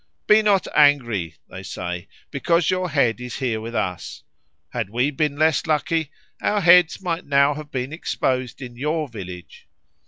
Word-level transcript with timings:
"Be 0.25 0.41
not 0.41 0.65
angry," 0.75 1.35
they 1.47 1.61
say, 1.61 2.07
"because 2.31 2.71
your 2.71 2.89
head 2.89 3.21
is 3.21 3.37
here 3.37 3.61
with 3.61 3.75
us; 3.75 4.23
had 4.71 4.89
we 4.89 5.11
been 5.11 5.35
less 5.37 5.67
lucky, 5.67 6.09
our 6.41 6.61
heads 6.61 7.03
might 7.03 7.25
now 7.27 7.53
have 7.53 7.69
been 7.69 7.93
exposed 7.93 8.63
in 8.63 8.75
your 8.75 9.07
village. 9.07 9.67